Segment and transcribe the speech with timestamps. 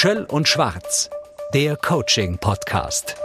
[0.00, 1.10] Schöll und Schwarz,
[1.52, 3.16] der Coaching-Podcast.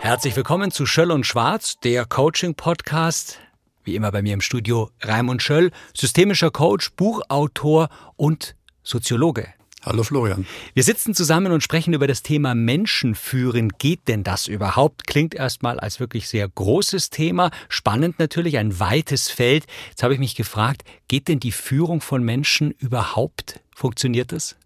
[0.00, 3.38] Herzlich willkommen zu Schöll und Schwarz, der Coaching-Podcast.
[3.84, 9.54] Wie immer bei mir im Studio Raimund Schöll, systemischer Coach, Buchautor und Soziologe.
[9.88, 10.46] Hallo Florian.
[10.74, 13.70] Wir sitzen zusammen und sprechen über das Thema Menschen führen.
[13.78, 15.06] Geht denn das überhaupt?
[15.06, 17.50] Klingt erstmal als wirklich sehr großes Thema.
[17.70, 19.64] Spannend natürlich, ein weites Feld.
[19.88, 23.60] Jetzt habe ich mich gefragt, geht denn die Führung von Menschen überhaupt?
[23.74, 24.56] Funktioniert das?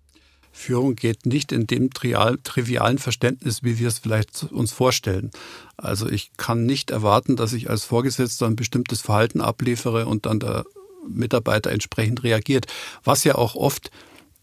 [0.51, 5.31] Führung geht nicht in dem trivialen Verständnis, wie wir es vielleicht uns vorstellen.
[5.77, 10.41] Also ich kann nicht erwarten, dass ich als Vorgesetzter ein bestimmtes Verhalten abliefere und dann
[10.41, 10.65] der
[11.09, 12.67] Mitarbeiter entsprechend reagiert.
[13.05, 13.93] Was ja auch oft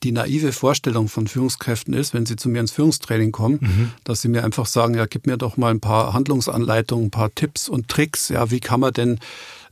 [0.04, 3.92] die naive Vorstellung von Führungskräften ist, wenn sie zu mir ins Führungstraining kommen, mhm.
[4.04, 7.34] dass sie mir einfach sagen, ja, gib mir doch mal ein paar Handlungsanleitungen, ein paar
[7.34, 9.20] Tipps und Tricks, ja, wie kann man denn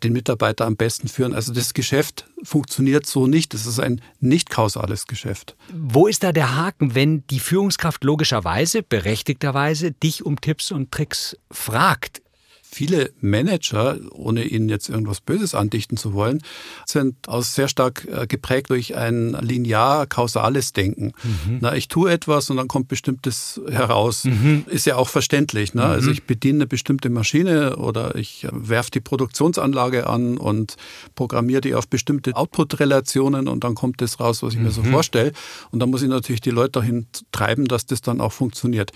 [0.04, 1.34] den Mitarbeiter am besten führen.
[1.34, 3.54] Also das Geschäft funktioniert so nicht.
[3.54, 5.56] Das ist ein nicht kausales Geschäft.
[5.74, 11.38] Wo ist da der Haken, wenn die Führungskraft logischerweise, berechtigterweise dich um Tipps und Tricks
[11.50, 12.22] fragt?
[12.70, 16.42] Viele Manager, ohne ihnen jetzt irgendwas Böses andichten zu wollen,
[16.86, 21.14] sind aus sehr stark äh, geprägt durch ein linear-kausales Denken.
[21.24, 21.58] Mhm.
[21.62, 24.26] Na, ich tue etwas und dann kommt bestimmtes heraus.
[24.26, 24.66] Mhm.
[24.68, 25.74] Ist ja auch verständlich.
[25.74, 25.84] Ne?
[25.84, 26.08] Also mhm.
[26.08, 30.76] Also ich bediene eine bestimmte Maschine oder ich äh, werfe die Produktionsanlage an und
[31.16, 34.92] programmiere die auf bestimmte Output-Relationen und dann kommt das raus, was ich mir so mhm.
[34.92, 35.34] vorstelle.
[35.72, 38.92] Und dann muss ich natürlich die Leute dahin treiben, dass das dann auch funktioniert.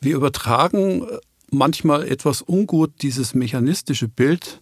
[0.00, 1.18] Wir übertragen äh,
[1.50, 4.60] manchmal etwas ungut dieses mechanistische Bild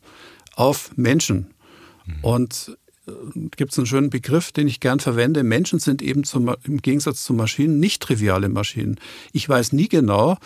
[0.54, 1.54] auf Menschen.
[2.06, 2.14] Mhm.
[2.22, 3.12] Und äh,
[3.56, 5.42] gibt es einen schönen Begriff, den ich gern verwende.
[5.42, 8.98] Menschen sind eben zum, im Gegensatz zu Maschinen nicht triviale Maschinen.
[9.32, 10.38] Ich weiß nie genau,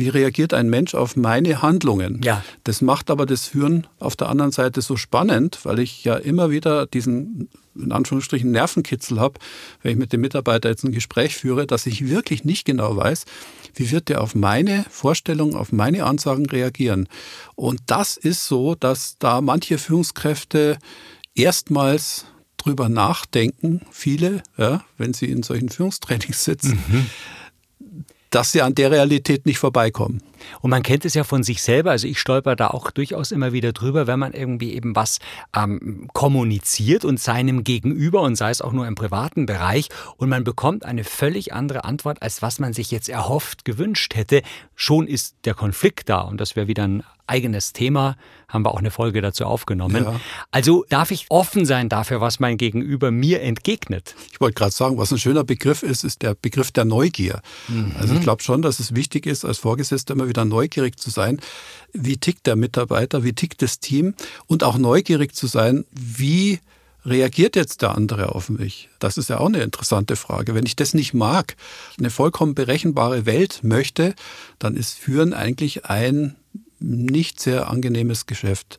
[0.00, 2.20] wie reagiert ein Mensch auf meine Handlungen.
[2.24, 2.42] Ja.
[2.64, 6.50] Das macht aber das Führen auf der anderen Seite so spannend, weil ich ja immer
[6.50, 9.38] wieder diesen in Anführungsstrichen Nervenkitzel habe,
[9.82, 13.24] wenn ich mit dem Mitarbeiter jetzt ein Gespräch führe, dass ich wirklich nicht genau weiß,
[13.74, 17.08] wie wird der auf meine Vorstellungen, auf meine Ansagen reagieren.
[17.54, 20.78] Und das ist so, dass da manche Führungskräfte
[21.34, 27.06] erstmals drüber nachdenken, viele, ja, wenn sie in solchen Führungstrainings sitzen, mhm
[28.30, 30.22] dass sie an der Realität nicht vorbeikommen.
[30.60, 33.52] Und man kennt es ja von sich selber, also ich stolper da auch durchaus immer
[33.52, 35.18] wieder drüber, wenn man irgendwie eben was
[35.56, 40.44] ähm, kommuniziert und seinem Gegenüber und sei es auch nur im privaten Bereich und man
[40.44, 44.42] bekommt eine völlig andere Antwort, als was man sich jetzt erhofft, gewünscht hätte.
[44.74, 48.16] Schon ist der Konflikt da und das wäre wieder ein eigenes Thema,
[48.48, 50.04] haben wir auch eine Folge dazu aufgenommen.
[50.04, 50.20] Ja.
[50.50, 54.16] Also darf ich offen sein dafür, was mein Gegenüber mir entgegnet.
[54.32, 57.40] Ich wollte gerade sagen, was ein schöner Begriff ist, ist der Begriff der Neugier.
[57.68, 57.94] Mhm.
[57.98, 61.40] Also ich glaube schon, dass es wichtig ist, als Vorgesetzter immer wieder neugierig zu sein.
[61.92, 64.14] Wie tickt der Mitarbeiter, wie tickt das Team
[64.46, 66.60] und auch neugierig zu sein, wie
[67.04, 68.88] reagiert jetzt der andere auf mich?
[68.98, 70.54] Das ist ja auch eine interessante Frage.
[70.54, 71.56] Wenn ich das nicht mag,
[71.98, 74.14] eine vollkommen berechenbare Welt möchte,
[74.58, 76.36] dann ist Führen eigentlich ein
[76.78, 78.78] nicht sehr angenehmes Geschäft.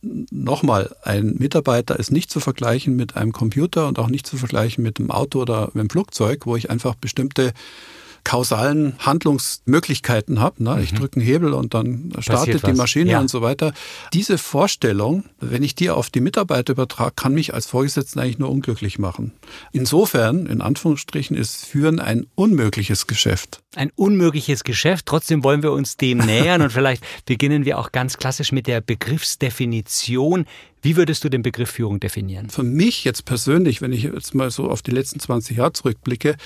[0.00, 4.84] Nochmal, ein Mitarbeiter ist nicht zu vergleichen mit einem Computer und auch nicht zu vergleichen
[4.84, 7.52] mit einem Auto oder einem Flugzeug, wo ich einfach bestimmte
[8.28, 10.62] kausalen Handlungsmöglichkeiten habe.
[10.62, 10.82] Ne?
[10.82, 10.96] Ich mhm.
[10.96, 13.20] drücke einen Hebel und dann startet die Maschine ja.
[13.20, 13.72] und so weiter.
[14.12, 18.50] Diese Vorstellung, wenn ich die auf die Mitarbeiter übertrage, kann mich als Vorgesetzten eigentlich nur
[18.50, 19.32] unglücklich machen.
[19.72, 23.62] Insofern, in Anführungsstrichen, ist Führen ein unmögliches Geschäft.
[23.74, 25.06] Ein unmögliches Geschäft.
[25.06, 28.82] Trotzdem wollen wir uns dem nähern und vielleicht beginnen wir auch ganz klassisch mit der
[28.82, 30.44] Begriffsdefinition.
[30.80, 32.50] Wie würdest du den Begriff Führung definieren?
[32.50, 36.36] Für mich jetzt persönlich, wenn ich jetzt mal so auf die letzten 20 Jahre zurückblicke,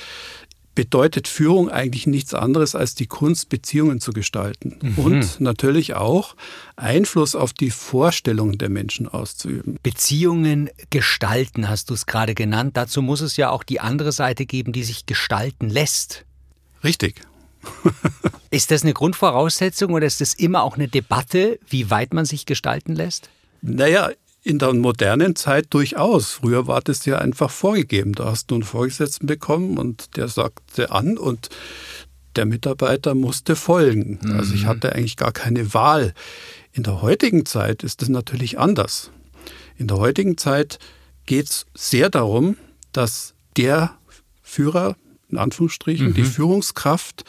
[0.74, 4.98] bedeutet Führung eigentlich nichts anderes als die Kunst, Beziehungen zu gestalten mhm.
[4.98, 6.34] und natürlich auch
[6.76, 9.78] Einfluss auf die Vorstellungen der Menschen auszuüben.
[9.82, 12.76] Beziehungen gestalten hast du es gerade genannt.
[12.76, 16.24] Dazu muss es ja auch die andere Seite geben, die sich gestalten lässt.
[16.82, 17.20] Richtig.
[18.50, 22.46] ist das eine Grundvoraussetzung oder ist das immer auch eine Debatte, wie weit man sich
[22.46, 23.30] gestalten lässt?
[23.60, 24.10] Naja,
[24.42, 26.32] in der modernen Zeit durchaus.
[26.32, 28.12] Früher war das ja einfach vorgegeben.
[28.12, 31.48] Da hast du einen Vorgesetzten bekommen und der sagte an und
[32.34, 34.18] der Mitarbeiter musste folgen.
[34.22, 34.36] Mhm.
[34.36, 36.14] Also ich hatte eigentlich gar keine Wahl.
[36.72, 39.10] In der heutigen Zeit ist es natürlich anders.
[39.76, 40.78] In der heutigen Zeit
[41.26, 42.56] geht es sehr darum,
[42.92, 43.96] dass der
[44.42, 44.96] Führer,
[45.28, 46.14] in Anführungsstrichen, mhm.
[46.14, 47.24] die Führungskraft,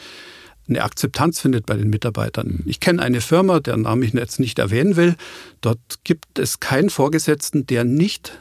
[0.68, 2.62] eine Akzeptanz findet bei den Mitarbeitern.
[2.66, 5.16] Ich kenne eine Firma, deren Namen ich jetzt nicht erwähnen will.
[5.60, 8.38] Dort gibt es keinen Vorgesetzten, der nicht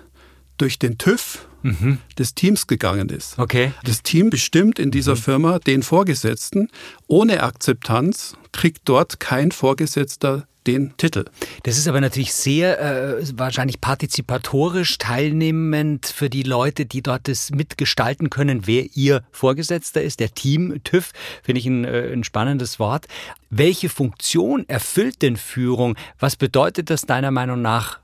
[0.57, 1.99] durch den TÜV mhm.
[2.17, 3.39] des Teams gegangen ist.
[3.39, 3.73] Okay.
[3.83, 5.19] Das Team bestimmt in dieser mhm.
[5.19, 6.69] Firma den Vorgesetzten.
[7.07, 11.25] Ohne Akzeptanz kriegt dort kein Vorgesetzter den Titel.
[11.63, 17.51] Das ist aber natürlich sehr äh, wahrscheinlich partizipatorisch teilnehmend für die Leute, die dort das
[17.51, 20.19] mitgestalten können, wer ihr Vorgesetzter ist.
[20.19, 21.11] Der Team TÜV
[21.43, 23.07] finde ich ein, äh, ein spannendes Wort.
[23.49, 25.95] Welche Funktion erfüllt denn Führung?
[26.19, 27.99] Was bedeutet das deiner Meinung nach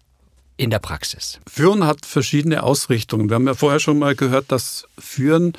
[0.60, 1.40] in der Praxis?
[1.50, 3.30] Führen hat verschiedene Ausrichtungen.
[3.30, 5.54] Wir haben ja vorher schon mal gehört, dass Führen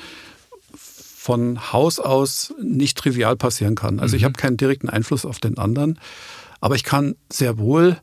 [0.73, 3.99] von Haus aus nicht trivial passieren kann.
[3.99, 4.17] Also mhm.
[4.17, 5.99] ich habe keinen direkten Einfluss auf den anderen,
[6.59, 7.99] aber ich kann sehr wohl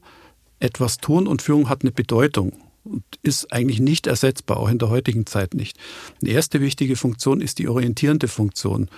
[0.61, 2.53] etwas tun und Führung hat eine Bedeutung
[2.83, 5.77] und ist eigentlich nicht ersetzbar, auch in der heutigen Zeit nicht.
[6.21, 8.89] Eine erste wichtige Funktion ist die orientierende Funktion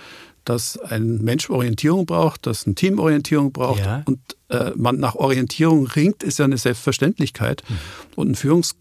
[0.45, 4.03] dass ein Mensch Orientierung braucht, dass ein Team Orientierung braucht ja.
[4.05, 7.63] und äh, man nach Orientierung ringt, ist ja eine Selbstverständlichkeit.
[7.67, 7.75] Mhm.
[8.15, 8.75] Und ein Führungs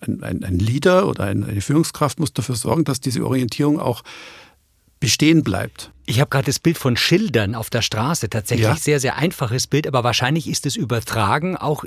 [0.00, 4.02] ein, ein, ein Leader oder ein, eine Führungskraft muss dafür sorgen, dass diese Orientierung auch
[5.02, 5.90] bestehen bleibt.
[6.06, 8.76] Ich habe gerade das Bild von Schildern auf der Straße, tatsächlich ja.
[8.76, 11.84] sehr, sehr einfaches Bild, aber wahrscheinlich ist es übertragen auch,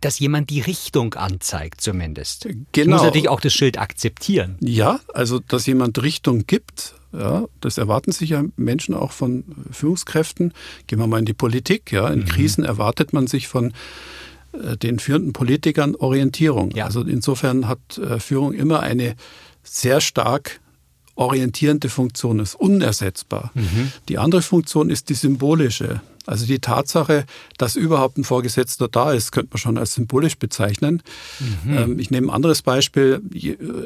[0.00, 2.44] dass jemand die Richtung anzeigt zumindest.
[2.44, 2.64] Genau.
[2.72, 4.56] Ich muss natürlich auch das Schild akzeptieren.
[4.60, 10.54] Ja, also dass jemand Richtung gibt, ja, das erwarten sich ja Menschen auch von Führungskräften.
[10.86, 11.92] Gehen wir mal in die Politik.
[11.92, 12.24] Ja, in mhm.
[12.24, 13.74] Krisen erwartet man sich von
[14.52, 16.70] äh, den führenden Politikern Orientierung.
[16.70, 16.86] Ja.
[16.86, 19.16] Also insofern hat äh, Führung immer eine
[19.62, 20.60] sehr stark
[21.14, 23.50] orientierende Funktion ist, unersetzbar.
[23.54, 23.92] Mhm.
[24.08, 26.00] Die andere Funktion ist die symbolische.
[26.26, 27.26] Also die Tatsache,
[27.58, 31.02] dass überhaupt ein Vorgesetzter da ist, könnte man schon als symbolisch bezeichnen.
[31.38, 31.76] Mhm.
[31.76, 33.20] Ähm, ich nehme ein anderes Beispiel.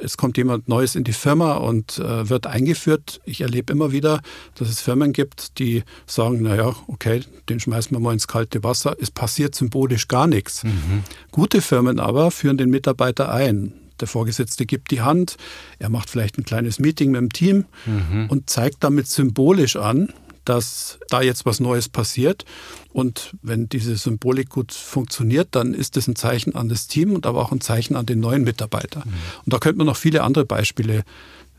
[0.04, 3.20] Es kommt jemand Neues in die Firma und äh, wird eingeführt.
[3.24, 4.20] Ich erlebe immer wieder,
[4.54, 8.96] dass es Firmen gibt, die sagen, naja, okay, den schmeißen wir mal ins kalte Wasser.
[9.00, 10.62] Es passiert symbolisch gar nichts.
[10.62, 11.02] Mhm.
[11.32, 13.72] Gute Firmen aber führen den Mitarbeiter ein.
[14.00, 15.36] Der Vorgesetzte gibt die Hand,
[15.78, 18.26] er macht vielleicht ein kleines Meeting mit dem Team mhm.
[18.28, 20.12] und zeigt damit symbolisch an,
[20.44, 22.44] dass da jetzt was Neues passiert.
[22.92, 27.26] Und wenn diese Symbolik gut funktioniert, dann ist das ein Zeichen an das Team und
[27.26, 29.00] aber auch ein Zeichen an den neuen Mitarbeiter.
[29.00, 29.12] Mhm.
[29.44, 31.04] Und da könnte man noch viele andere Beispiele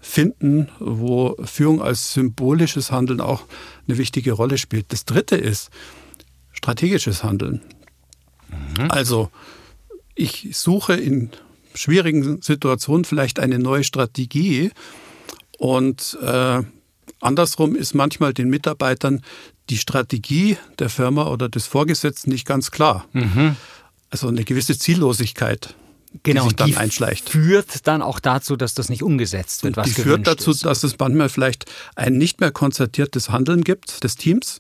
[0.02, 3.44] finden, wo Führung als symbolisches Handeln auch
[3.88, 4.92] eine wichtige Rolle spielt.
[4.92, 5.70] Das dritte ist
[6.52, 7.62] strategisches Handeln.
[8.50, 8.90] Mhm.
[8.90, 9.30] Also
[10.16, 11.30] ich suche in
[11.74, 14.72] schwierigen Situationen vielleicht eine neue Strategie.
[15.58, 16.62] Und äh,
[17.22, 19.22] andersrum ist manchmal den Mitarbeitern
[19.70, 23.06] die Strategie der Firma oder des Vorgesetzten nicht ganz klar.
[23.14, 23.56] Mhm.
[24.10, 25.76] Also eine gewisse Ziellosigkeit.
[26.24, 27.30] Genau, die sich dann einschleicht.
[27.30, 30.66] führt dann auch dazu, dass das nicht umgesetzt wird, was Die führt dazu, ist.
[30.66, 34.60] dass es manchmal vielleicht ein nicht mehr konzertiertes Handeln gibt des Teams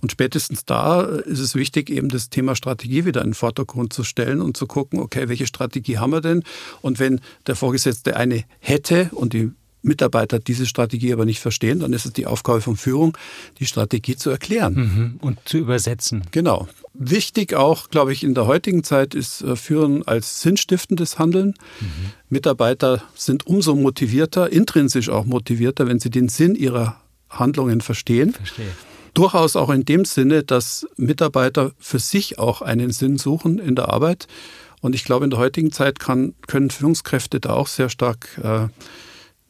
[0.00, 4.04] und spätestens da ist es wichtig, eben das Thema Strategie wieder in den Vordergrund zu
[4.04, 6.42] stellen und zu gucken, okay, welche Strategie haben wir denn?
[6.82, 9.50] Und wenn der Vorgesetzte eine hätte und die
[9.82, 13.16] Mitarbeiter diese Strategie aber nicht verstehen, dann ist es die Aufgabe von Führung,
[13.58, 14.74] die Strategie zu erklären.
[14.74, 15.16] Mhm.
[15.20, 16.22] Und zu übersetzen.
[16.30, 16.68] Genau.
[16.94, 21.54] Wichtig auch, glaube ich, in der heutigen Zeit ist äh, Führen als sinnstiftendes Handeln.
[21.80, 21.86] Mhm.
[22.28, 27.00] Mitarbeiter sind umso motivierter, intrinsisch auch motivierter, wenn sie den Sinn ihrer
[27.30, 28.32] Handlungen verstehen.
[28.32, 28.66] Verstehe.
[29.18, 33.92] Durchaus auch in dem Sinne, dass Mitarbeiter für sich auch einen Sinn suchen in der
[33.92, 34.28] Arbeit.
[34.80, 38.68] Und ich glaube, in der heutigen Zeit kann, können Führungskräfte da auch sehr stark äh,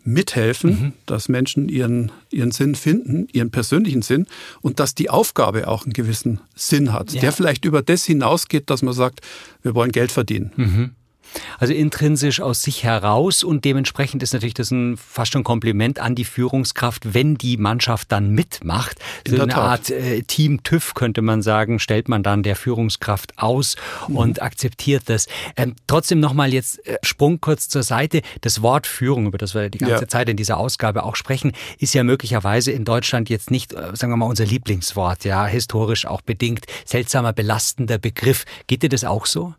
[0.05, 0.93] mithelfen, mhm.
[1.05, 4.27] dass Menschen ihren, ihren Sinn finden, ihren persönlichen Sinn
[4.63, 7.21] und dass die Aufgabe auch einen gewissen Sinn hat, ja.
[7.21, 9.21] der vielleicht über das hinausgeht, dass man sagt,
[9.61, 10.53] wir wollen Geld verdienen.
[10.57, 10.91] Mhm.
[11.59, 16.15] Also intrinsisch aus sich heraus und dementsprechend ist natürlich das ein fast schon Kompliment an
[16.15, 18.99] die Führungskraft, wenn die Mannschaft dann mitmacht.
[19.25, 19.65] In so eine Tat.
[19.65, 23.77] Art äh, Team TÜV könnte man sagen, stellt man dann der Führungskraft aus
[24.09, 24.17] mhm.
[24.17, 25.27] und akzeptiert das.
[25.57, 28.23] Ähm, trotzdem nochmal jetzt äh, Sprung kurz zur Seite.
[28.41, 30.09] Das Wort Führung, über das wir die ganze ja.
[30.09, 34.13] Zeit in dieser Ausgabe auch sprechen, ist ja möglicherweise in Deutschland jetzt nicht, äh, sagen
[34.13, 36.67] wir mal, unser Lieblingswort, ja, historisch auch bedingt.
[36.85, 38.45] Seltsamer, belastender Begriff.
[38.67, 39.55] Geht dir das auch so?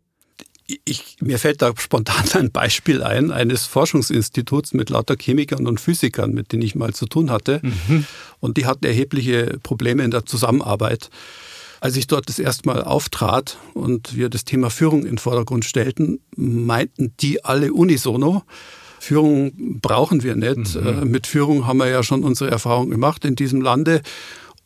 [0.86, 6.34] Ich, mir fällt da spontan ein Beispiel ein, eines Forschungsinstituts mit lauter Chemikern und Physikern,
[6.34, 7.62] mit denen ich mal zu tun hatte.
[7.64, 8.06] Mhm.
[8.40, 11.10] Und die hatten erhebliche Probleme in der Zusammenarbeit.
[11.82, 15.64] Als ich dort das erste Mal auftrat und wir das Thema Führung in den Vordergrund
[15.64, 18.44] stellten, meinten die alle unisono,
[19.00, 20.76] Führung brauchen wir nicht.
[20.76, 20.88] Mhm.
[20.88, 24.02] Äh, mit Führung haben wir ja schon unsere Erfahrung gemacht in diesem Lande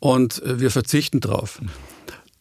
[0.00, 1.60] und äh, wir verzichten drauf.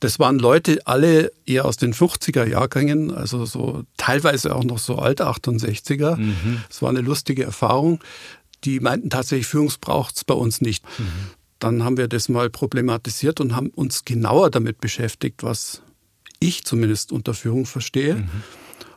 [0.03, 4.98] Das waren Leute alle eher aus den 50er Jahrgängen, also so teilweise auch noch so
[4.98, 6.17] alte 68er.
[6.17, 6.62] Mhm.
[6.69, 8.03] Es war eine lustige Erfahrung.
[8.65, 10.83] Die meinten tatsächlich, Führungs braucht es bei uns nicht.
[11.00, 11.05] Mhm.
[11.60, 15.81] Dann haben wir das mal problematisiert und haben uns genauer damit beschäftigt, was
[16.41, 18.15] ich zumindest unter Führung verstehe.
[18.15, 18.29] Mhm.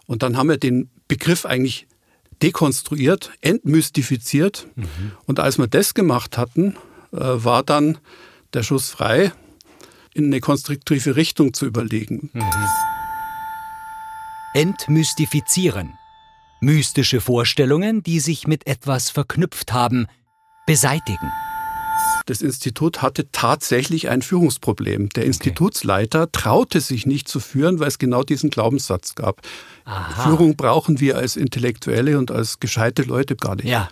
[0.07, 1.87] Und dann haben wir den Begriff eigentlich
[2.43, 4.67] dekonstruiert, entmystifiziert.
[4.75, 5.13] Mhm.
[5.27, 6.75] Und als wir das gemacht hatten,
[7.13, 7.99] äh, war dann
[8.55, 9.31] der Schuss frei,
[10.17, 12.31] in eine konstruktive Richtung zu überlegen.
[12.33, 12.43] Mhm.
[14.55, 15.99] Entmystifizieren.
[16.61, 20.07] Mystische Vorstellungen, die sich mit etwas verknüpft haben,
[20.67, 21.31] beseitigen.
[22.25, 25.11] Das Institut hatte tatsächlich ein Führungsproblem.
[25.11, 29.43] Der Institutsleiter traute sich nicht zu führen, weil es genau diesen Glaubenssatz gab.
[29.85, 30.25] Aha.
[30.25, 33.67] Führung brauchen wir als Intellektuelle und als gescheite Leute gar nicht.
[33.67, 33.89] Ja.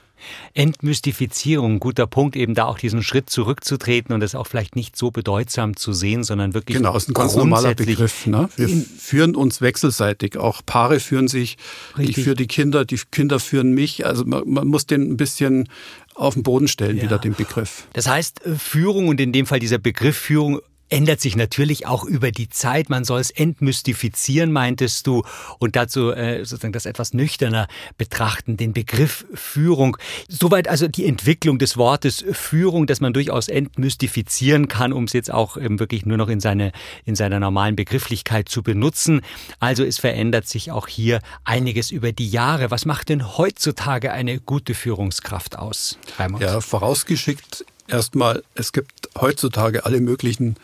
[0.54, 5.10] Entmystifizierung, guter Punkt, eben da auch diesen Schritt zurückzutreten und das auch vielleicht nicht so
[5.10, 6.76] bedeutsam zu sehen, sondern wirklich.
[6.76, 8.26] Genau, ist ein ganz normaler Begriff.
[8.26, 8.48] Ne?
[8.56, 10.36] Wir führen uns wechselseitig.
[10.36, 11.56] Auch Paare führen sich,
[11.98, 12.18] Richtig.
[12.18, 14.06] ich führe die Kinder, die Kinder führen mich.
[14.06, 15.68] Also man, man muss den ein bisschen
[16.14, 17.02] auf den Boden stellen, ja.
[17.04, 17.86] wieder den Begriff.
[17.92, 22.04] Das heißt, äh, Führung und in dem Fall dieser Begriff Führung ändert sich natürlich auch
[22.04, 22.90] über die Zeit.
[22.90, 25.24] Man soll es entmystifizieren, meintest du,
[25.58, 29.96] und dazu äh, sozusagen das etwas nüchterner betrachten, den Begriff Führung.
[30.28, 35.32] Soweit also die Entwicklung des Wortes Führung, dass man durchaus entmystifizieren kann, um es jetzt
[35.32, 36.72] auch ähm, wirklich nur noch in, seine,
[37.04, 39.22] in seiner normalen Begrifflichkeit zu benutzen.
[39.58, 42.70] Also es verändert sich auch hier einiges über die Jahre.
[42.70, 45.98] Was macht denn heutzutage eine gute Führungskraft aus?
[46.18, 46.42] Raimund?
[46.42, 50.56] Ja, vorausgeschickt erstmal, es gibt heutzutage alle möglichen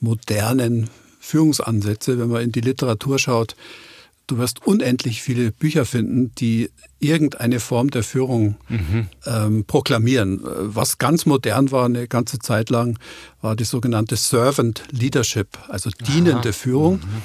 [0.00, 0.90] modernen
[1.20, 2.18] Führungsansätze.
[2.18, 3.56] Wenn man in die Literatur schaut,
[4.26, 9.08] du wirst unendlich viele Bücher finden, die irgendeine Form der Führung mhm.
[9.26, 10.40] ähm, proklamieren.
[10.42, 12.98] Was ganz modern war eine ganze Zeit lang,
[13.40, 16.52] war die sogenannte Servant Leadership, also dienende Aha.
[16.52, 16.94] Führung.
[16.94, 17.22] Mhm.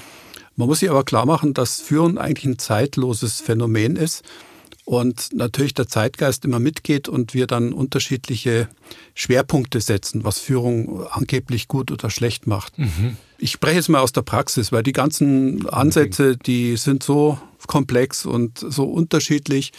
[0.55, 4.23] Man muss sich aber klar machen, dass Führen eigentlich ein zeitloses Phänomen ist
[4.87, 8.69] und natürlich der Zeitgeist immer mitgeht und wir dann unterschiedliche
[9.15, 12.79] Schwerpunkte setzen, was Führung angeblich gut oder schlecht macht.
[12.79, 13.17] Mhm.
[13.39, 18.25] Ich spreche jetzt mal aus der Praxis, weil die ganzen Ansätze, die sind so komplex
[18.25, 19.71] und so unterschiedlich.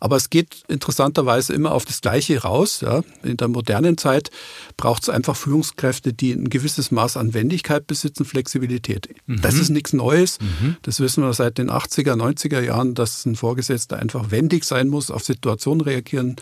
[0.00, 2.80] Aber es geht interessanterweise immer auf das Gleiche raus.
[2.82, 3.02] Ja.
[3.22, 4.30] In der modernen Zeit
[4.76, 9.08] braucht es einfach Führungskräfte, die ein gewisses Maß an Wendigkeit besitzen, Flexibilität.
[9.26, 9.40] Mhm.
[9.40, 10.38] Das ist nichts Neues.
[10.40, 10.76] Mhm.
[10.82, 15.10] Das wissen wir seit den 80er, 90er Jahren, dass ein Vorgesetzter einfach wendig sein muss,
[15.10, 16.36] auf Situationen reagieren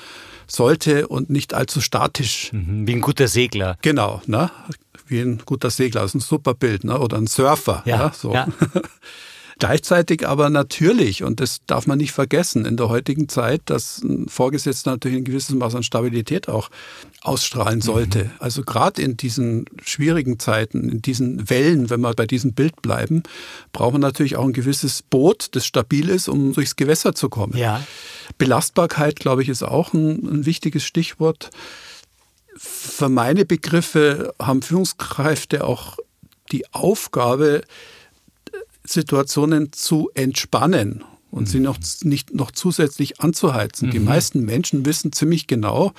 [0.46, 2.52] sollte und nicht allzu statisch.
[2.52, 2.86] Mhm.
[2.86, 3.78] Wie ein guter Segler.
[3.82, 4.50] Genau, ne?
[5.06, 6.02] Wie ein guter Segler.
[6.02, 6.84] Das ist ein super Bild.
[6.84, 6.99] Ne?
[6.99, 7.82] Oder ein Surfer.
[7.87, 8.32] Ja, ja so.
[8.32, 8.49] Ja.
[9.58, 14.28] Gleichzeitig aber natürlich, und das darf man nicht vergessen in der heutigen Zeit, dass ein
[14.28, 16.70] Vorgesetzter natürlich ein gewisses Maß an Stabilität auch
[17.23, 18.25] ausstrahlen sollte.
[18.25, 18.30] Mhm.
[18.40, 23.23] Also gerade in diesen schwierigen Zeiten, in diesen Wellen, wenn wir bei diesem Bild bleiben,
[23.73, 27.56] braucht man natürlich auch ein gewisses Boot, das stabil ist, um durchs Gewässer zu kommen.
[27.56, 27.82] Ja.
[28.38, 31.50] Belastbarkeit, glaube ich, ist auch ein, ein wichtiges Stichwort.
[32.56, 35.99] Für meine Begriffe haben Führungskräfte auch
[36.52, 37.62] die Aufgabe,
[38.87, 41.46] Situationen zu entspannen und mhm.
[41.46, 43.88] sie noch nicht noch zusätzlich anzuheizen.
[43.88, 43.92] Mhm.
[43.92, 45.92] Die meisten Menschen wissen ziemlich genau,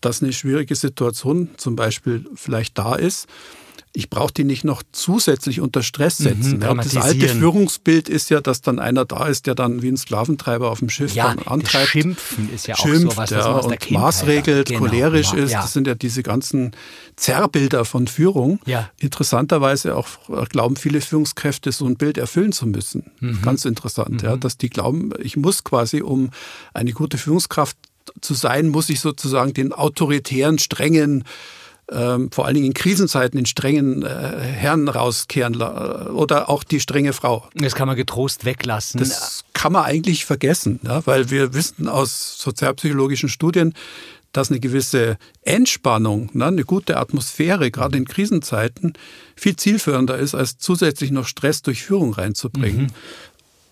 [0.00, 3.26] dass eine schwierige Situation zum Beispiel vielleicht da ist
[3.96, 6.56] ich brauche die nicht noch zusätzlich unter Stress mhm, setzen.
[6.56, 9.88] Mhm, ja, das alte Führungsbild ist ja, dass dann einer da ist, der dann wie
[9.88, 11.88] ein Sklaventreiber auf dem Schiff ja, dann antreibt.
[11.88, 15.52] Schimpfen ist ja auch schimpft, sowas, ja, und maßregelt, genau, cholerisch ist.
[15.52, 15.62] Ja.
[15.62, 16.72] Das sind ja diese ganzen
[17.16, 18.58] Zerrbilder von Führung.
[18.98, 23.12] Interessanterweise auch äh, glauben viele Führungskräfte, so ein Bild erfüllen zu müssen.
[23.20, 23.42] Mhm.
[23.42, 24.28] Ganz interessant, mhm.
[24.28, 26.30] ja, dass die glauben, ich muss quasi, um
[26.72, 27.76] eine gute Führungskraft
[28.20, 31.24] zu sein, muss ich sozusagen den autoritären, strengen,
[31.90, 37.12] ähm, vor allen Dingen in Krisenzeiten den strengen äh, Herrn rauskehren oder auch die strenge
[37.12, 37.48] Frau.
[37.54, 39.00] Das kann man getrost weglassen.
[39.00, 43.74] Das kann man eigentlich vergessen, ja, weil wir wissen aus sozialpsychologischen Studien,
[44.32, 48.94] dass eine gewisse Entspannung, ne, eine gute Atmosphäre, gerade in Krisenzeiten,
[49.36, 52.86] viel zielführender ist, als zusätzlich noch Stress durch Führung reinzubringen.
[52.86, 52.90] Mhm.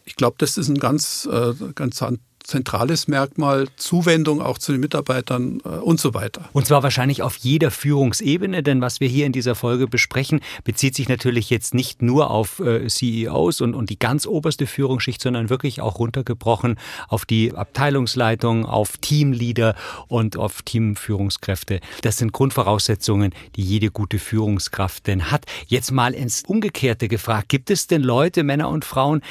[0.05, 2.03] Ich glaube, das ist ein ganz, äh, ganz
[2.45, 6.49] zentrales Merkmal, Zuwendung auch zu den Mitarbeitern äh, und so weiter.
[6.53, 10.95] Und zwar wahrscheinlich auf jeder Führungsebene, denn was wir hier in dieser Folge besprechen, bezieht
[10.95, 15.51] sich natürlich jetzt nicht nur auf äh, CEOs und, und die ganz oberste Führungsschicht, sondern
[15.51, 16.77] wirklich auch runtergebrochen
[17.09, 19.75] auf die Abteilungsleitung, auf Teamleader
[20.09, 21.81] und auf Teamführungskräfte.
[22.03, 25.47] Das sind Grundvoraussetzungen, die jede gute Führungskraft denn hat.
[25.67, 29.23] Jetzt mal ins Umgekehrte gefragt, gibt es denn Leute, Männer und Frauen,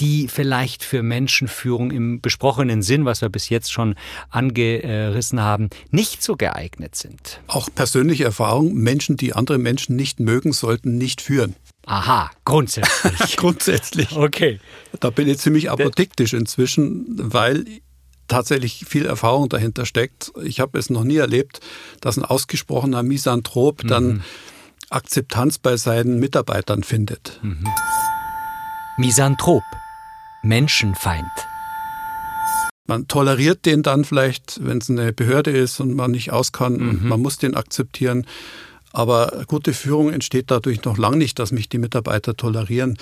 [0.00, 3.94] die vielleicht für Menschenführung im besprochenen Sinn, was wir bis jetzt schon
[4.30, 7.40] angerissen haben, nicht so geeignet sind.
[7.46, 11.54] Auch persönliche Erfahrung, Menschen, die andere Menschen nicht mögen, sollten nicht führen.
[11.86, 13.36] Aha, grundsätzlich.
[13.36, 14.16] grundsätzlich.
[14.16, 14.60] Okay.
[15.00, 17.64] Da bin ich ziemlich apodiktisch inzwischen, weil
[18.28, 20.32] tatsächlich viel Erfahrung dahinter steckt.
[20.42, 21.60] Ich habe es noch nie erlebt,
[22.00, 23.88] dass ein ausgesprochener Misanthrop mhm.
[23.88, 24.24] dann
[24.88, 27.40] Akzeptanz bei seinen Mitarbeitern findet.
[27.42, 27.66] Mhm.
[28.96, 29.62] Misanthrop
[30.42, 31.24] Menschenfeind.
[32.86, 36.76] man toleriert den dann vielleicht, wenn es eine Behörde ist und man nicht aus kann.
[36.76, 37.08] Mhm.
[37.08, 38.26] Man muss den akzeptieren.
[38.92, 42.98] Aber gute Führung entsteht dadurch noch lange nicht, dass mich die Mitarbeiter tolerieren.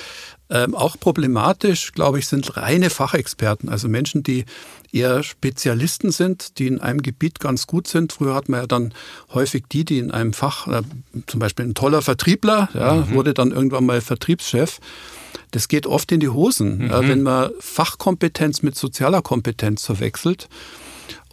[0.50, 4.44] Ähm, auch problematisch, glaube ich, sind reine Fachexperten, also Menschen, die
[4.92, 8.12] eher Spezialisten sind, die in einem Gebiet ganz gut sind.
[8.12, 8.92] Früher hat man ja dann
[9.32, 10.82] häufig die, die in einem Fach, äh,
[11.26, 13.14] zum Beispiel ein toller Vertriebler, ja, mhm.
[13.14, 14.80] wurde dann irgendwann mal Vertriebschef.
[15.50, 17.08] Das geht oft in die Hosen, mhm.
[17.08, 20.48] wenn man Fachkompetenz mit sozialer Kompetenz verwechselt.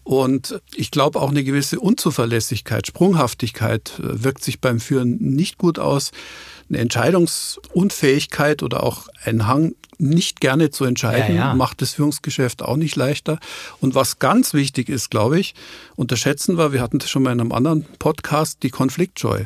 [0.06, 5.80] Und ich glaube auch eine gewisse Unzuverlässigkeit, Sprunghaftigkeit äh, wirkt sich beim Führen nicht gut
[5.80, 6.12] aus.
[6.70, 11.56] Eine Entscheidungsunfähigkeit oder auch ein Hang, nicht gerne zu entscheiden, ja, ja.
[11.56, 13.40] macht das Führungsgeschäft auch nicht leichter.
[13.80, 15.56] Und was ganz wichtig ist, glaube ich,
[15.96, 19.46] unterschätzen wir, wir hatten das schon mal in einem anderen Podcast, die Konfliktscheu.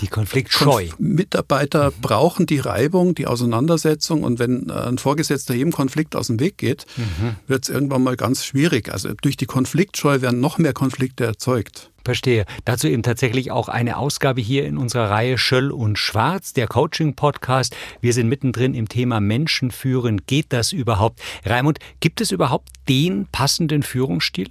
[0.00, 0.86] Die Konfliktscheu.
[0.86, 2.00] Konf Mitarbeiter mhm.
[2.00, 6.58] brauchen die Reibung, die Auseinandersetzung und wenn äh, ein Vorgesetzter jedem Konflikt aus dem Weg
[6.58, 7.36] geht, mhm.
[7.46, 8.92] wird es irgendwann mal ganz schwierig.
[8.92, 11.90] Also durch die Konfliktscheu werden noch mehr Konflikte erzeugt.
[12.04, 12.44] Verstehe.
[12.66, 17.74] Dazu eben tatsächlich auch eine Ausgabe hier in unserer Reihe Schöll und Schwarz, der Coaching-Podcast.
[18.02, 20.20] Wir sind mittendrin im Thema Menschen führen.
[20.26, 21.20] Geht das überhaupt?
[21.46, 24.50] Raimund, gibt es überhaupt den passenden Führungsstil?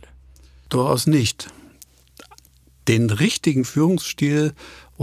[0.69, 1.47] Durchaus nicht.
[2.87, 4.53] Den richtigen Führungsstil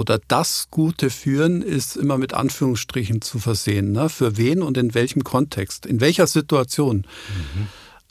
[0.01, 3.93] oder das gute Führen ist immer mit Anführungsstrichen zu versehen.
[3.93, 4.09] Ne?
[4.09, 6.99] Für wen und in welchem Kontext, in welcher Situation.
[6.99, 7.67] Mhm.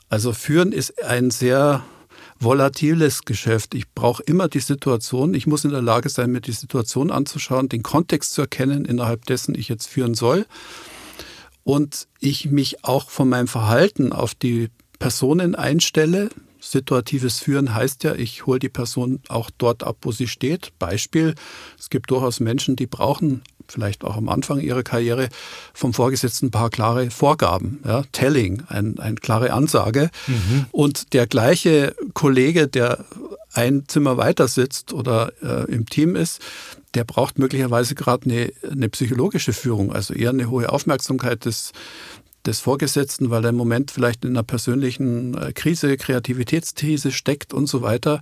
[0.08, 1.82] Also Führen ist ein sehr
[2.38, 3.74] volatiles Geschäft.
[3.74, 5.34] Ich brauche immer die Situation.
[5.34, 9.26] Ich muss in der Lage sein, mir die Situation anzuschauen, den Kontext zu erkennen, innerhalb
[9.26, 10.46] dessen ich jetzt führen soll.
[11.64, 14.70] Und ich mich auch von meinem Verhalten auf die
[15.00, 20.28] Personen einstelle, Situatives Führen heißt ja, ich hole die Person auch dort ab, wo sie
[20.28, 20.72] steht.
[20.78, 21.34] Beispiel,
[21.78, 25.28] es gibt durchaus Menschen, die brauchen vielleicht auch am Anfang ihrer Karriere
[25.72, 30.10] vom Vorgesetzten ein paar klare Vorgaben, ja, Telling, ein, eine klare Ansage.
[30.26, 30.66] Mhm.
[30.72, 33.04] Und der gleiche Kollege, der
[33.52, 36.40] ein Zimmer weiter sitzt oder äh, im Team ist,
[36.94, 41.72] der braucht möglicherweise gerade eine, eine psychologische Führung, also eher eine hohe Aufmerksamkeit des,
[42.46, 47.66] des Vorgesetzten, weil er im Moment vielleicht in einer persönlichen äh, Krise, Kreativitätskrise steckt und
[47.66, 48.20] so weiter.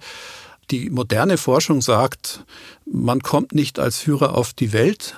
[0.71, 2.45] Die moderne Forschung sagt,
[2.85, 5.17] man kommt nicht als Führer auf die Welt.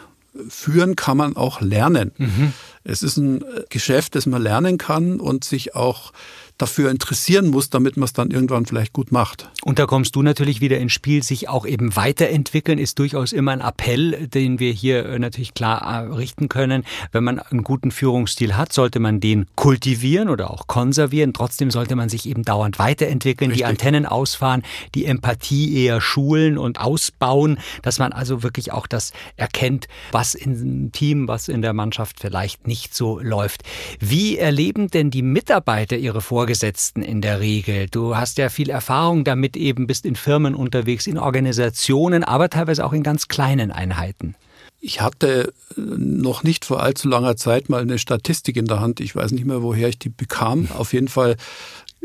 [0.49, 2.13] Führen kann man auch lernen.
[2.19, 2.53] Mhm.
[2.85, 6.13] Es ist ein äh, Geschäft, das man lernen kann und sich auch
[6.61, 9.49] dafür interessieren muss, damit man es dann irgendwann vielleicht gut macht.
[9.63, 13.53] Und da kommst du natürlich wieder ins Spiel, sich auch eben weiterentwickeln, ist durchaus immer
[13.53, 16.85] ein Appell, den wir hier äh, natürlich klar äh, richten können.
[17.13, 21.33] Wenn man einen guten Führungsstil hat, sollte man den kultivieren oder auch konservieren.
[21.33, 23.65] Trotzdem sollte man sich eben dauernd weiterentwickeln, Richtig.
[23.65, 24.63] die Antennen ausfahren,
[24.95, 30.93] die Empathie eher schulen und ausbauen, dass man also wirklich auch das erkennt, was im
[30.93, 33.63] Team, was in der Mannschaft vielleicht nicht so läuft.
[33.99, 36.50] Wie erleben denn die Mitarbeiter ihre Vorgänge?
[36.51, 37.87] Vorgesetzten in der Regel.
[37.89, 42.85] Du hast ja viel Erfahrung damit eben, bist in Firmen unterwegs, in Organisationen, aber teilweise
[42.85, 44.35] auch in ganz kleinen Einheiten.
[44.81, 48.99] Ich hatte noch nicht vor allzu langer Zeit mal eine Statistik in der Hand.
[48.99, 50.67] Ich weiß nicht mehr, woher ich die bekam.
[50.77, 51.37] Auf jeden Fall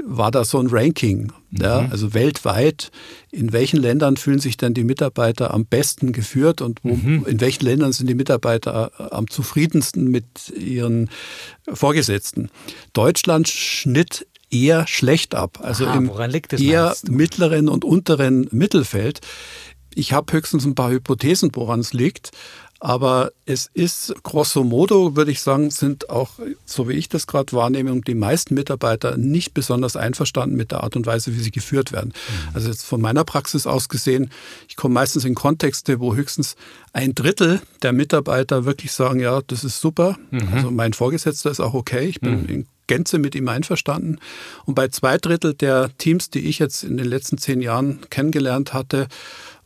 [0.03, 1.62] war da so ein Ranking, mhm.
[1.62, 2.91] ja, also weltweit,
[3.31, 7.25] in welchen Ländern fühlen sich denn die Mitarbeiter am besten geführt und wo, mhm.
[7.25, 11.10] in welchen Ländern sind die Mitarbeiter äh, am zufriedensten mit ihren
[11.71, 12.49] Vorgesetzten.
[12.93, 16.12] Deutschland schnitt eher schlecht ab, also Aha, im
[16.60, 19.21] eher mittleren und unteren Mittelfeld.
[19.93, 22.31] Ich habe höchstens ein paar Hypothesen, woran es liegt.
[22.81, 26.31] Aber es ist grosso modo, würde ich sagen, sind auch,
[26.65, 30.95] so wie ich das gerade wahrnehme, die meisten Mitarbeiter nicht besonders einverstanden mit der Art
[30.95, 32.09] und Weise, wie sie geführt werden.
[32.09, 32.55] Mhm.
[32.55, 34.29] Also jetzt von meiner Praxis aus gesehen,
[34.67, 36.55] ich komme meistens in Kontexte, wo höchstens
[36.91, 40.17] ein Drittel der Mitarbeiter wirklich sagen, ja, das ist super.
[40.31, 40.49] Mhm.
[40.53, 42.05] Also mein Vorgesetzter ist auch okay.
[42.07, 42.49] Ich bin mhm.
[42.49, 44.19] in Gänze mit ihm einverstanden.
[44.65, 48.73] Und bei zwei Drittel der Teams, die ich jetzt in den letzten zehn Jahren kennengelernt
[48.73, 49.07] hatte,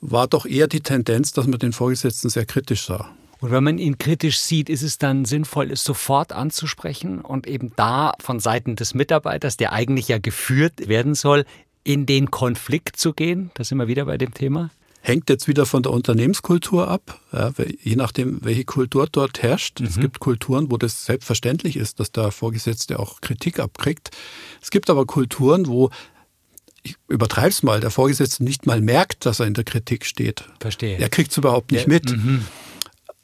[0.02, 3.10] war doch eher die Tendenz, dass man den Vorgesetzten sehr kritisch sah.
[3.42, 7.72] Und wenn man ihn kritisch sieht, ist es dann sinnvoll, es sofort anzusprechen und eben
[7.78, 11.46] da von Seiten des Mitarbeiters, der eigentlich ja geführt werden soll,
[11.86, 13.52] in den Konflikt zu gehen?
[13.54, 14.72] Da sind wir wieder bei dem Thema.
[15.02, 19.80] Hängt jetzt wieder von der Unternehmenskultur ab, ja, je nachdem, welche Kultur dort herrscht.
[19.80, 19.88] Mhm.
[19.88, 24.12] Es gibt Kulturen, wo das selbstverständlich ist, dass der Vorgesetzte auch Kritik abkriegt.
[24.62, 25.90] Es gibt aber Kulturen, wo
[26.84, 30.46] ich übertreibe es mal, der Vorgesetzte nicht mal merkt, dass er in der Kritik steht.
[30.60, 30.98] Verstehe.
[30.98, 32.12] Er kriegt es überhaupt nicht ja, mit.
[32.12, 32.46] Mhm.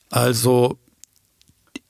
[0.09, 0.77] Also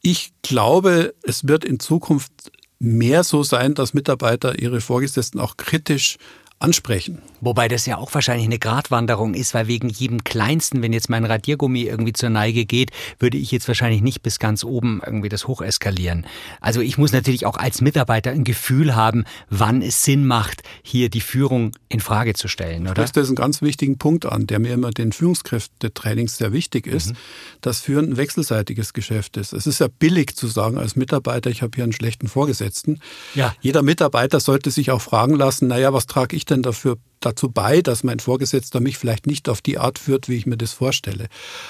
[0.02, 2.32] ich glaube, es wird in Zukunft
[2.80, 6.18] mehr so sein, dass Mitarbeiter ihre Vorgesetzten auch kritisch
[6.60, 7.22] ansprechen.
[7.42, 11.26] Wobei das ja auch wahrscheinlich eine Gratwanderung ist, weil wegen jedem Kleinsten, wenn jetzt mein
[11.26, 15.48] Radiergummi irgendwie zur Neige geht, würde ich jetzt wahrscheinlich nicht bis ganz oben irgendwie das
[15.48, 16.26] hocheskalieren.
[16.62, 21.10] Also ich muss natürlich auch als Mitarbeiter ein Gefühl haben, wann es Sinn macht, hier
[21.10, 22.94] die Führung in Frage zu stellen, oder?
[22.94, 27.12] Das ist ein ganz wichtigen Punkt an, der mir immer den Führungskräftetrainings sehr wichtig ist,
[27.12, 27.18] mhm.
[27.62, 29.54] dass Führen ein wechselseitiges Geschäft ist.
[29.54, 33.00] Es ist ja billig zu sagen als Mitarbeiter, ich habe hier einen schlechten Vorgesetzten.
[33.34, 33.56] Ja.
[33.62, 37.82] Jeder Mitarbeiter sollte sich auch fragen lassen, naja, was trage ich denn dafür dazu bei,
[37.82, 41.28] dass mein Vorgesetzter mich vielleicht nicht auf die Art führt, wie ich mir das vorstelle.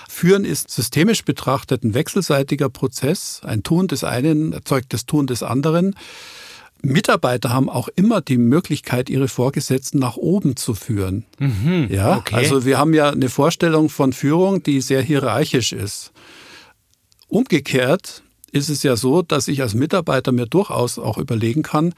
[0.10, 3.41] Führen ist systemisch betrachtet ein wechselseitiger Prozess.
[3.43, 5.95] Ein Tun des einen erzeugt das Tun des anderen.
[6.81, 11.25] Mitarbeiter haben auch immer die Möglichkeit, ihre Vorgesetzten nach oben zu führen.
[11.39, 12.36] Mhm, ja, okay.
[12.36, 16.12] also wir haben ja eine Vorstellung von Führung, die sehr hierarchisch ist.
[17.27, 21.93] Umgekehrt ist es ja so, dass ich als Mitarbeiter mir durchaus auch überlegen kann,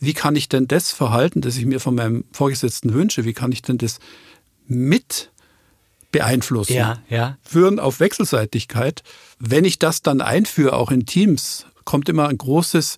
[0.00, 3.52] wie kann ich denn das Verhalten, das ich mir von meinem Vorgesetzten wünsche, wie kann
[3.52, 4.00] ich denn das
[4.66, 5.30] mit
[6.10, 6.72] beeinflussen?
[6.72, 7.36] Ja, ja.
[7.42, 9.02] Führen auf Wechselseitigkeit.
[9.38, 12.96] Wenn ich das dann einführe, auch in Teams, kommt immer ein großes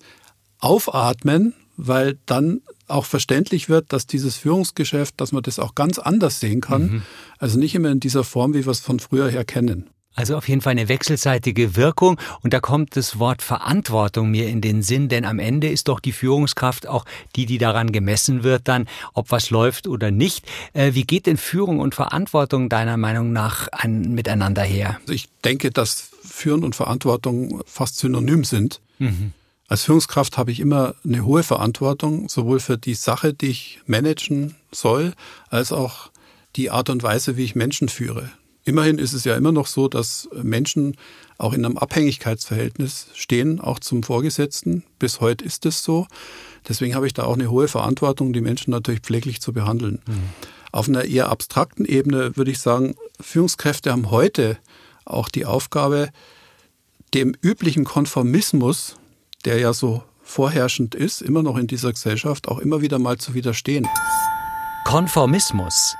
[0.59, 6.39] Aufatmen, weil dann auch verständlich wird, dass dieses Führungsgeschäft, dass man das auch ganz anders
[6.39, 6.81] sehen kann.
[6.83, 7.01] Mhm.
[7.37, 9.89] Also nicht immer in dieser Form, wie wir es von früher her kennen.
[10.15, 12.19] Also auf jeden Fall eine wechselseitige Wirkung.
[12.41, 15.99] Und da kommt das Wort Verantwortung mir in den Sinn, denn am Ende ist doch
[15.99, 20.45] die Führungskraft auch die, die daran gemessen wird, dann, ob was läuft oder nicht.
[20.73, 24.97] Äh, wie geht denn Führung und Verantwortung deiner Meinung nach an, miteinander her?
[25.01, 28.81] Also ich denke, dass Führen und Verantwortung fast synonym sind.
[28.99, 29.33] Mhm.
[29.67, 34.55] Als Führungskraft habe ich immer eine hohe Verantwortung, sowohl für die Sache, die ich managen
[34.71, 35.13] soll,
[35.49, 36.11] als auch
[36.55, 38.29] die Art und Weise, wie ich Menschen führe.
[38.65, 40.95] Immerhin ist es ja immer noch so, dass Menschen
[41.37, 44.83] auch in einem Abhängigkeitsverhältnis stehen, auch zum Vorgesetzten.
[44.99, 46.07] Bis heute ist es so.
[46.67, 50.01] Deswegen habe ich da auch eine hohe Verantwortung, die Menschen natürlich pfleglich zu behandeln.
[50.07, 50.29] Mhm.
[50.71, 54.57] Auf einer eher abstrakten Ebene würde ich sagen, Führungskräfte haben heute
[55.05, 56.09] auch die Aufgabe,
[57.13, 58.95] dem üblichen Konformismus,
[59.45, 63.33] der ja so vorherrschend ist, immer noch in dieser Gesellschaft, auch immer wieder mal zu
[63.33, 63.87] widerstehen.
[64.85, 65.95] Konformismus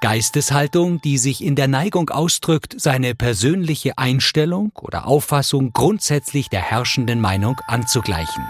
[0.00, 7.20] Geisteshaltung, die sich in der Neigung ausdrückt, seine persönliche Einstellung oder Auffassung grundsätzlich der herrschenden
[7.20, 8.44] Meinung anzugleichen.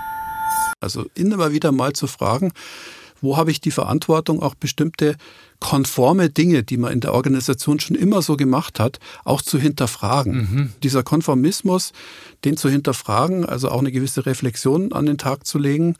[0.81, 2.53] Also immer wieder mal zu fragen,
[3.21, 5.17] wo habe ich die Verantwortung, auch bestimmte
[5.61, 10.35] konforme Dinge, die man in der Organisation schon immer so gemacht hat, auch zu hinterfragen.
[10.35, 10.73] Mhm.
[10.83, 11.93] Dieser Konformismus,
[12.45, 15.97] den zu hinterfragen, also auch eine gewisse Reflexion an den Tag zu legen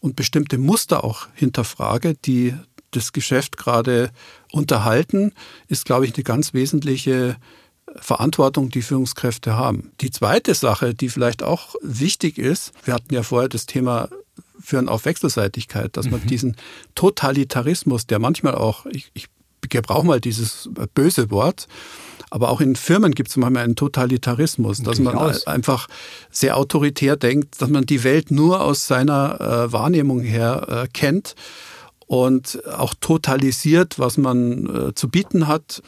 [0.00, 2.54] und bestimmte Muster auch hinterfrage, die
[2.92, 4.10] das Geschäft gerade
[4.52, 5.32] unterhalten,
[5.68, 7.36] ist, glaube ich, eine ganz wesentliche
[7.96, 9.92] Verantwortung, die Führungskräfte haben.
[10.00, 14.08] Die zweite Sache, die vielleicht auch wichtig ist, wir hatten ja vorher das Thema
[14.60, 16.26] Führen auf Wechselseitigkeit, dass man mhm.
[16.28, 16.56] diesen
[16.94, 19.26] Totalitarismus, der manchmal auch, ich, ich
[19.60, 21.66] gebrauche mal dieses böse Wort,
[22.30, 25.46] aber auch in Firmen gibt es manchmal einen Totalitarismus, dass man aus.
[25.46, 25.88] einfach
[26.30, 31.34] sehr autoritär denkt, dass man die Welt nur aus seiner äh, Wahrnehmung her äh, kennt
[32.06, 35.82] und auch totalisiert, was man äh, zu bieten hat.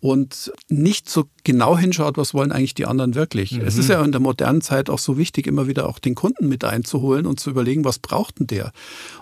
[0.00, 3.52] Und nicht so genau hinschaut, was wollen eigentlich die anderen wirklich.
[3.52, 3.60] Mhm.
[3.64, 6.48] Es ist ja in der modernen Zeit auch so wichtig, immer wieder auch den Kunden
[6.48, 8.72] mit einzuholen und zu überlegen, was braucht denn der?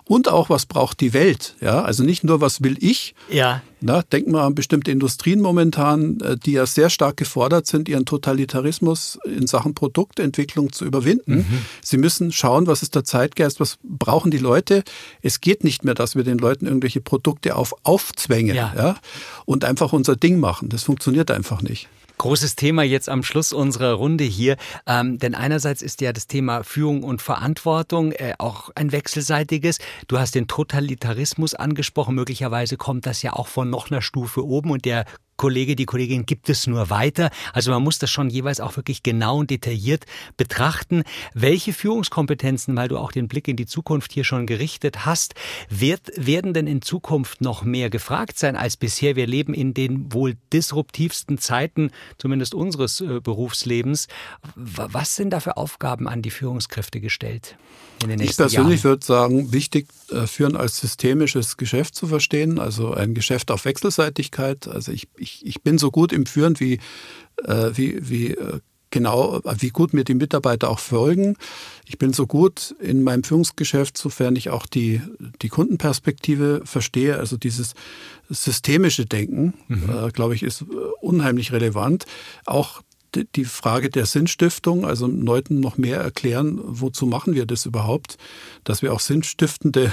[0.05, 1.55] Und auch, was braucht die Welt?
[1.61, 3.15] Ja, also nicht nur, was will ich?
[3.31, 3.63] Ja.
[3.83, 8.07] Na, denken wir an bestimmte Industrien momentan, äh, die ja sehr stark gefordert sind, ihren
[8.07, 11.37] Totalitarismus in Sachen Produktentwicklung zu überwinden.
[11.37, 11.59] Mhm.
[11.83, 14.83] Sie müssen schauen, was ist der Zeitgeist, was brauchen die Leute.
[15.21, 18.73] Es geht nicht mehr, dass wir den Leuten irgendwelche Produkte auf, aufzwängen ja.
[18.75, 18.97] ja,
[19.45, 20.71] und einfach unser Ding machen.
[20.71, 21.89] Das funktioniert einfach nicht.
[22.19, 26.63] Großes Thema jetzt am Schluss unserer Runde hier, ähm, denn einerseits ist ja das Thema
[26.63, 29.79] Führung und Verantwortung äh, auch ein wechselseitiges.
[30.07, 34.71] Du hast den Totalitarismus angesprochen, möglicherweise kommt das ja auch von noch einer Stufe oben
[34.71, 37.31] und der Kollege, die Kollegin gibt es nur weiter.
[37.53, 40.05] Also man muss das schon jeweils auch wirklich genau und detailliert
[40.37, 41.03] betrachten.
[41.35, 45.35] Welche Führungskompetenzen, weil du auch den Blick in die Zukunft hier schon gerichtet hast,
[45.69, 49.17] wird, werden denn in Zukunft noch mehr gefragt sein als bisher?
[49.17, 54.09] Wir leben in den wohl disruptivsten Zeiten, zumindest unseres äh, Berufslebens.
[54.55, 57.57] Was sind da für Aufgaben an die Führungskräfte gestellt?
[58.03, 58.91] Ich persönlich Jahren?
[58.91, 64.69] würde sagen, wichtig, äh, Führen als systemisches Geschäft zu verstehen, also ein Geschäft auf Wechselseitigkeit.
[64.69, 66.81] Also ich, ich, ich bin so gut im Führen, wie,
[67.45, 71.37] äh, wie, wie äh, genau, wie gut mir die Mitarbeiter auch folgen.
[71.85, 75.03] Ich bin so gut in meinem Führungsgeschäft, sofern ich auch die,
[75.43, 77.19] die Kundenperspektive verstehe.
[77.19, 77.75] Also dieses
[78.31, 79.91] systemische Denken, mhm.
[79.91, 80.65] äh, glaube ich, ist
[81.01, 82.07] unheimlich relevant.
[82.47, 82.83] Auch
[83.17, 88.19] die Frage der Sinnstiftung, also Leuten noch mehr erklären, wozu machen wir das überhaupt,
[88.65, 89.93] dass wir auch sinnstiftende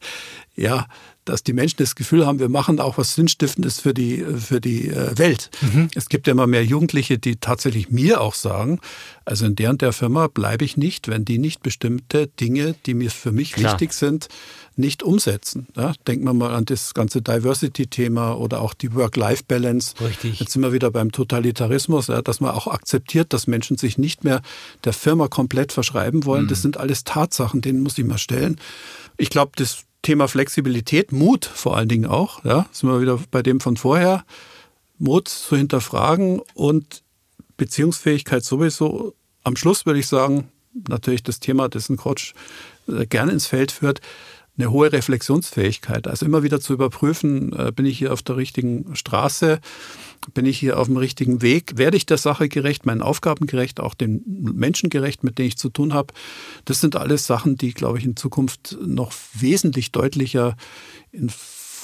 [0.56, 0.86] ja,
[1.26, 4.88] dass die Menschen das Gefühl haben, wir machen auch was Sinnstiftendes für die, für die
[4.88, 5.50] äh, Welt.
[5.60, 5.88] Mhm.
[5.94, 8.80] Es gibt ja immer mehr Jugendliche, die tatsächlich mir auch sagen,
[9.24, 12.94] also in der und der Firma bleibe ich nicht, wenn die nicht bestimmte Dinge, die
[12.94, 13.72] mir für mich Klar.
[13.72, 14.28] wichtig sind,
[14.76, 15.66] nicht umsetzen.
[15.74, 19.94] Ja, denken wir mal an das ganze Diversity-Thema oder auch die Work-Life-Balance.
[20.00, 20.38] Richtig.
[20.38, 24.22] Jetzt sind wir wieder beim Totalitarismus, ja, dass man auch akzeptiert, dass Menschen sich nicht
[24.22, 24.42] mehr
[24.84, 26.44] der Firma komplett verschreiben wollen.
[26.44, 26.48] Mhm.
[26.48, 28.60] Das sind alles Tatsachen, denen muss ich mal stellen.
[29.16, 33.42] Ich glaube, das Thema Flexibilität, Mut vor allen Dingen auch, ja, sind wir wieder bei
[33.42, 34.24] dem von vorher,
[34.98, 37.02] Mut zu hinterfragen und
[37.56, 39.16] Beziehungsfähigkeit sowieso.
[39.42, 40.48] Am Schluss würde ich sagen,
[40.88, 42.34] natürlich das Thema, das ein Coach
[42.86, 44.00] äh, gerne ins Feld führt,
[44.58, 46.06] eine hohe Reflexionsfähigkeit.
[46.08, 49.60] Also immer wieder zu überprüfen, äh, bin ich hier auf der richtigen Straße,
[50.34, 53.80] bin ich hier auf dem richtigen Weg, werde ich der Sache gerecht, meinen Aufgaben gerecht,
[53.80, 56.12] auch den Menschen gerecht, mit denen ich zu tun habe.
[56.64, 60.56] Das sind alles Sachen, die, glaube ich, in Zukunft noch wesentlich deutlicher
[61.12, 61.30] in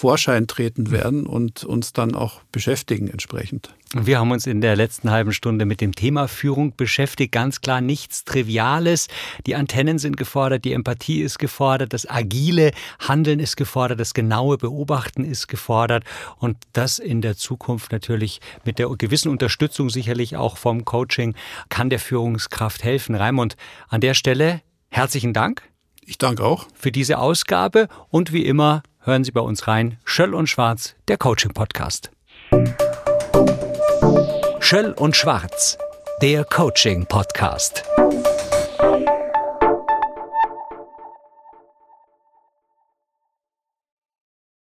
[0.02, 3.72] Vorschein treten werden und uns dann auch beschäftigen entsprechend.
[3.94, 7.30] Wir haben uns in der letzten halben Stunde mit dem Thema Führung beschäftigt.
[7.30, 9.06] Ganz klar nichts Triviales.
[9.46, 14.58] Die Antennen sind gefordert, die Empathie ist gefordert, das agile Handeln ist gefordert, das genaue
[14.58, 16.02] Beobachten ist gefordert
[16.36, 21.36] und das in der Zukunft natürlich mit der gewissen Unterstützung sicherlich auch vom Coaching
[21.68, 23.14] kann der Führungskraft helfen.
[23.14, 25.62] Raimund, an der Stelle herzlichen Dank.
[26.04, 26.66] Ich danke auch.
[26.74, 29.98] Für diese Ausgabe und wie immer hören Sie bei uns rein.
[30.04, 32.10] Schöll und Schwarz, der Coaching-Podcast.
[34.60, 35.78] Schöll und Schwarz,
[36.20, 37.84] der Coaching-Podcast.